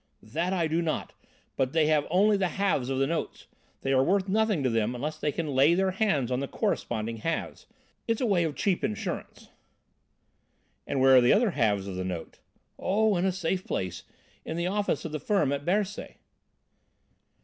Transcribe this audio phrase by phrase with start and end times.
[0.23, 1.13] "That I do not,
[1.55, 3.45] but they have only the halves of the notes.
[3.83, 7.17] These are worth nothing to them unless they can lay their hands on the corresponding
[7.17, 7.67] halves.
[8.07, 9.49] It's a way of cheap insurance."
[10.87, 12.39] "And where are the other halves of the notes?"
[12.79, 14.01] "Oh, in a safe place,
[14.43, 16.15] in the office of the firm at Bercy."